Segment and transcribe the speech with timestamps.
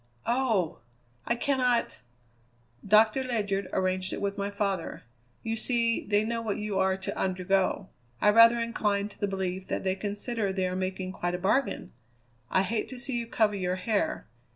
[0.25, 0.79] Oh!
[1.27, 1.99] I cannot"
[2.99, 5.03] "Doctor Ledyard arranged it with my father.
[5.43, 7.87] You see, they know what you are to undergo.
[8.19, 11.91] I rather incline to the belief that they consider they are making quite a bargain.
[12.49, 14.25] I hate to see you cover your hair.